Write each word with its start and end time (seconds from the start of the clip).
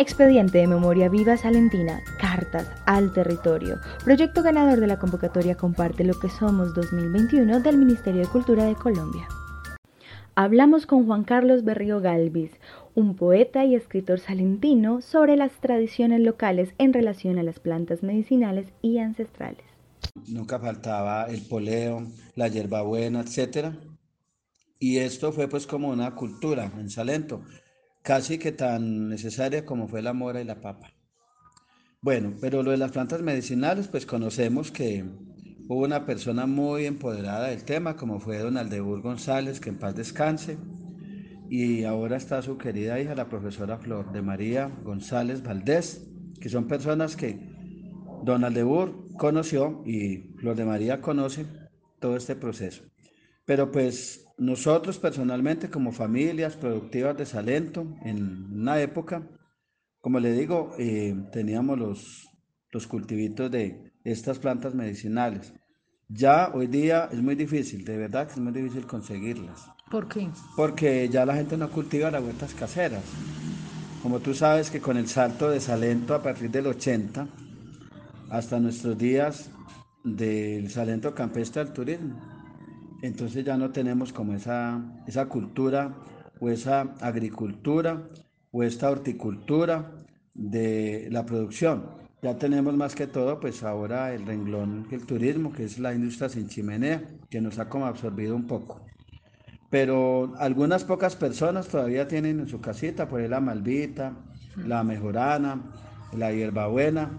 Expediente 0.00 0.56
de 0.56 0.66
Memoria 0.66 1.10
Viva 1.10 1.36
Salentina, 1.36 2.02
Cartas 2.18 2.66
al 2.86 3.12
Territorio, 3.12 3.80
proyecto 4.02 4.42
ganador 4.42 4.80
de 4.80 4.86
la 4.86 4.98
convocatoria 4.98 5.58
Comparte 5.58 6.04
lo 6.04 6.18
que 6.18 6.30
somos 6.30 6.72
2021 6.74 7.60
del 7.60 7.76
Ministerio 7.76 8.22
de 8.22 8.28
Cultura 8.28 8.64
de 8.64 8.74
Colombia. 8.76 9.28
Hablamos 10.34 10.86
con 10.86 11.04
Juan 11.04 11.24
Carlos 11.24 11.64
Berrío 11.64 12.00
Galvis, 12.00 12.50
un 12.94 13.14
poeta 13.14 13.66
y 13.66 13.74
escritor 13.74 14.20
salentino, 14.20 15.02
sobre 15.02 15.36
las 15.36 15.52
tradiciones 15.60 16.20
locales 16.20 16.72
en 16.78 16.94
relación 16.94 17.38
a 17.38 17.42
las 17.42 17.60
plantas 17.60 18.02
medicinales 18.02 18.68
y 18.80 19.00
ancestrales. 19.00 19.66
Nunca 20.28 20.58
faltaba 20.58 21.24
el 21.24 21.42
poleo, 21.42 22.06
la 22.36 22.48
hierbabuena, 22.48 23.20
etc. 23.20 23.74
Y 24.78 24.96
esto 24.96 25.30
fue 25.30 25.46
pues 25.46 25.66
como 25.66 25.90
una 25.90 26.14
cultura 26.14 26.72
en 26.78 26.88
Salento 26.88 27.42
casi 28.02 28.38
que 28.38 28.52
tan 28.52 29.08
necesaria 29.08 29.64
como 29.64 29.88
fue 29.88 30.02
la 30.02 30.12
mora 30.12 30.40
y 30.40 30.44
la 30.44 30.60
papa. 30.60 30.92
Bueno, 32.02 32.34
pero 32.40 32.62
lo 32.62 32.70
de 32.70 32.78
las 32.78 32.92
plantas 32.92 33.20
medicinales, 33.20 33.88
pues 33.88 34.06
conocemos 34.06 34.70
que 34.70 35.04
hubo 35.68 35.84
una 35.84 36.06
persona 36.06 36.46
muy 36.46 36.86
empoderada 36.86 37.48
del 37.48 37.64
tema, 37.64 37.96
como 37.96 38.20
fue 38.20 38.38
don 38.38 38.56
Aldebur 38.56 39.02
González, 39.02 39.60
que 39.60 39.68
en 39.68 39.78
paz 39.78 39.94
descanse, 39.94 40.56
y 41.50 41.84
ahora 41.84 42.16
está 42.16 42.40
su 42.40 42.56
querida 42.56 42.98
hija, 43.00 43.14
la 43.14 43.28
profesora 43.28 43.78
Flor 43.78 44.12
de 44.12 44.22
María 44.22 44.70
González 44.82 45.42
Valdés, 45.42 46.06
que 46.40 46.48
son 46.48 46.68
personas 46.68 47.16
que 47.16 47.38
don 48.24 48.44
Aldebur 48.44 49.08
conoció 49.18 49.82
y 49.84 50.32
Flor 50.38 50.56
de 50.56 50.64
María 50.64 51.00
conoce 51.00 51.44
todo 51.98 52.16
este 52.16 52.34
proceso. 52.34 52.84
Pero 53.44 53.70
pues 53.70 54.24
nosotros 54.40 54.98
personalmente 54.98 55.68
como 55.68 55.92
familias 55.92 56.56
productivas 56.56 57.14
de 57.16 57.26
Salento, 57.26 57.86
en 58.02 58.50
una 58.50 58.80
época, 58.80 59.28
como 60.00 60.18
le 60.18 60.32
digo, 60.32 60.72
eh, 60.78 61.14
teníamos 61.30 61.78
los, 61.78 62.26
los 62.72 62.86
cultivitos 62.86 63.50
de 63.50 63.92
estas 64.02 64.38
plantas 64.38 64.74
medicinales. 64.74 65.52
Ya 66.08 66.50
hoy 66.54 66.68
día 66.68 67.10
es 67.12 67.20
muy 67.20 67.34
difícil, 67.34 67.84
de 67.84 67.98
verdad 67.98 68.28
que 68.28 68.32
es 68.32 68.40
muy 68.40 68.52
difícil 68.52 68.86
conseguirlas. 68.86 69.68
¿Por 69.90 70.08
qué? 70.08 70.30
Porque 70.56 71.06
ya 71.10 71.26
la 71.26 71.34
gente 71.34 71.58
no 71.58 71.70
cultiva 71.70 72.10
las 72.10 72.24
huertas 72.24 72.54
caseras. 72.54 73.04
Como 74.02 74.20
tú 74.20 74.32
sabes 74.32 74.70
que 74.70 74.80
con 74.80 74.96
el 74.96 75.06
salto 75.06 75.50
de 75.50 75.60
Salento 75.60 76.14
a 76.14 76.22
partir 76.22 76.50
del 76.50 76.66
80 76.66 77.28
hasta 78.30 78.58
nuestros 78.58 78.96
días 78.96 79.50
del 80.02 80.70
Salento 80.70 81.14
campestre 81.14 81.60
al 81.60 81.74
turismo, 81.74 82.39
entonces 83.02 83.44
ya 83.44 83.56
no 83.56 83.70
tenemos 83.70 84.12
como 84.12 84.34
esa, 84.34 84.82
esa 85.06 85.26
cultura 85.26 85.94
o 86.40 86.50
esa 86.50 86.82
agricultura 87.00 88.08
o 88.50 88.62
esta 88.62 88.90
horticultura 88.90 89.92
de 90.34 91.08
la 91.10 91.24
producción. 91.24 92.00
Ya 92.22 92.36
tenemos 92.36 92.76
más 92.76 92.94
que 92.94 93.06
todo, 93.06 93.40
pues 93.40 93.62
ahora 93.62 94.12
el 94.12 94.26
renglón, 94.26 94.86
el 94.90 95.06
turismo, 95.06 95.52
que 95.52 95.64
es 95.64 95.78
la 95.78 95.94
industria 95.94 96.28
sin 96.28 96.48
chimenea, 96.48 97.02
que 97.30 97.40
nos 97.40 97.58
ha 97.58 97.68
como 97.68 97.86
absorbido 97.86 98.36
un 98.36 98.46
poco. 98.46 98.84
Pero 99.70 100.34
algunas 100.38 100.84
pocas 100.84 101.16
personas 101.16 101.68
todavía 101.68 102.08
tienen 102.08 102.40
en 102.40 102.48
su 102.48 102.60
casita, 102.60 103.08
por 103.08 103.20
ahí 103.20 103.28
la 103.28 103.40
malvita, 103.40 104.12
la 104.56 104.84
mejorana, 104.84 105.62
la 106.12 106.32
hierbabuena. 106.32 107.10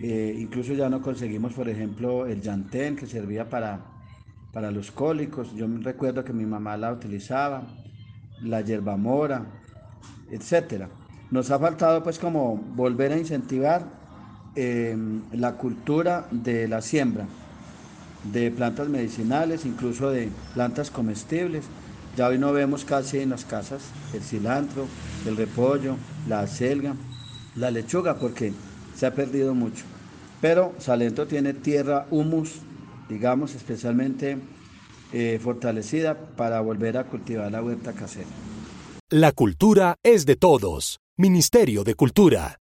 Eh, 0.00 0.34
incluso 0.36 0.72
ya 0.72 0.88
no 0.88 1.00
conseguimos, 1.00 1.52
por 1.52 1.68
ejemplo, 1.68 2.26
el 2.26 2.40
llantén 2.40 2.96
que 2.96 3.06
servía 3.06 3.48
para 3.48 3.93
para 4.54 4.70
los 4.70 4.92
cólicos. 4.92 5.52
Yo 5.54 5.66
recuerdo 5.82 6.24
que 6.24 6.32
mi 6.32 6.46
mamá 6.46 6.76
la 6.76 6.92
utilizaba, 6.92 7.64
la 8.40 8.62
mora, 8.96 9.44
etcétera. 10.30 10.88
Nos 11.30 11.50
ha 11.50 11.58
faltado 11.58 12.02
pues 12.02 12.18
como 12.18 12.56
volver 12.56 13.12
a 13.12 13.18
incentivar 13.18 13.84
em, 14.54 15.22
la 15.32 15.54
cultura 15.54 16.26
de 16.30 16.68
la 16.68 16.80
siembra 16.80 17.26
de 18.32 18.50
plantas 18.50 18.88
medicinales, 18.88 19.66
incluso 19.66 20.10
de 20.10 20.30
plantas 20.54 20.90
comestibles. 20.90 21.64
Ya 22.16 22.28
hoy 22.28 22.38
no 22.38 22.52
vemos 22.52 22.84
casi 22.84 23.18
en 23.18 23.30
las 23.30 23.44
casas 23.44 23.82
el 24.14 24.22
cilantro, 24.22 24.86
el 25.26 25.36
repollo, 25.36 25.96
la 26.28 26.46
selga, 26.46 26.94
la 27.56 27.72
lechuga, 27.72 28.14
porque 28.14 28.52
se 28.94 29.06
ha 29.06 29.14
perdido 29.14 29.54
mucho. 29.54 29.84
Pero 30.40 30.72
Salento 30.78 31.26
tiene 31.26 31.54
tierra, 31.54 32.06
humus, 32.10 32.60
digamos, 33.08 33.54
especialmente 33.54 34.38
eh, 35.12 35.38
fortalecida 35.42 36.18
para 36.36 36.60
volver 36.60 36.98
a 36.98 37.04
cultivar 37.04 37.50
la 37.50 37.62
huerta 37.62 37.92
casera. 37.92 38.28
La 39.10 39.32
cultura 39.32 39.96
es 40.02 40.26
de 40.26 40.36
todos. 40.36 40.98
Ministerio 41.16 41.84
de 41.84 41.94
Cultura. 41.94 42.58